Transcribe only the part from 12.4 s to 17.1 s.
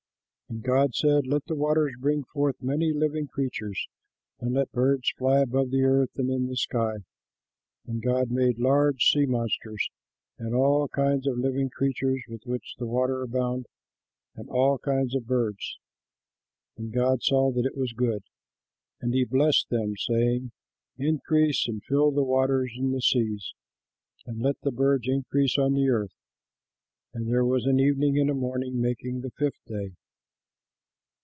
which the waters abound, and all kinds of birds. And